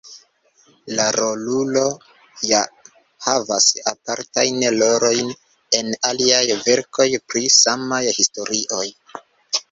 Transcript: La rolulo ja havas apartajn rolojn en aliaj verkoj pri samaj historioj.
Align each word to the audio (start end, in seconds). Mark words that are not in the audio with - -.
La 0.99 1.03
rolulo 1.15 1.81
ja 2.51 2.61
havas 3.25 3.67
apartajn 3.91 4.57
rolojn 4.83 5.29
en 5.81 5.91
aliaj 6.13 6.41
verkoj 6.69 7.07
pri 7.35 7.43
samaj 7.57 8.01
historioj. 8.21 8.87